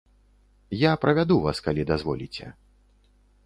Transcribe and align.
Я 0.83 0.93
правяду 1.03 1.37
вас, 1.45 1.57
калі 1.67 1.87
дазволіце. 1.95 2.45